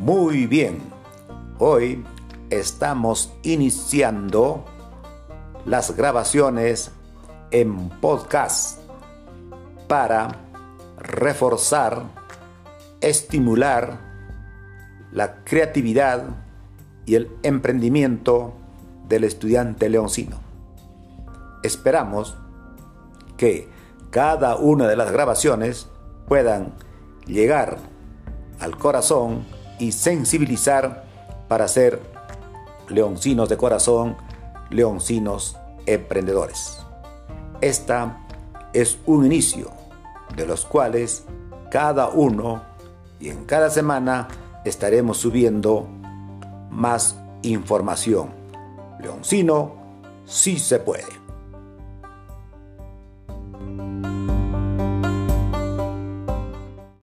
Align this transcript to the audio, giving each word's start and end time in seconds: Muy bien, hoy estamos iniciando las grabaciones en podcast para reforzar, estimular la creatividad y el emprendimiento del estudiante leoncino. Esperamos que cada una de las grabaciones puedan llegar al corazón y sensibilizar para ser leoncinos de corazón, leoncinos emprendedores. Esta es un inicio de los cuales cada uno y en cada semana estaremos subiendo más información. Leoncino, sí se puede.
Muy 0.00 0.46
bien, 0.46 0.78
hoy 1.58 2.02
estamos 2.48 3.34
iniciando 3.42 4.64
las 5.66 5.94
grabaciones 5.94 6.90
en 7.50 7.90
podcast 8.00 8.80
para 9.88 10.36
reforzar, 10.96 12.04
estimular 13.02 14.00
la 15.12 15.44
creatividad 15.44 16.24
y 17.04 17.16
el 17.16 17.30
emprendimiento 17.42 18.54
del 19.06 19.24
estudiante 19.24 19.90
leoncino. 19.90 20.40
Esperamos 21.62 22.38
que 23.36 23.68
cada 24.08 24.56
una 24.56 24.88
de 24.88 24.96
las 24.96 25.12
grabaciones 25.12 25.90
puedan 26.26 26.72
llegar 27.26 27.76
al 28.60 28.78
corazón 28.78 29.59
y 29.80 29.92
sensibilizar 29.92 31.04
para 31.48 31.66
ser 31.66 32.00
leoncinos 32.88 33.48
de 33.48 33.56
corazón, 33.56 34.16
leoncinos 34.70 35.56
emprendedores. 35.86 36.78
Esta 37.60 38.24
es 38.72 38.98
un 39.06 39.26
inicio 39.26 39.70
de 40.36 40.46
los 40.46 40.64
cuales 40.64 41.24
cada 41.70 42.08
uno 42.08 42.62
y 43.18 43.30
en 43.30 43.44
cada 43.44 43.70
semana 43.70 44.28
estaremos 44.64 45.18
subiendo 45.18 45.88
más 46.70 47.16
información. 47.42 48.30
Leoncino, 49.00 49.74
sí 50.24 50.58
se 50.58 50.78
puede. 50.78 51.29